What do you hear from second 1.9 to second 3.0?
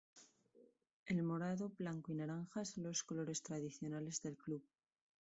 y naranja son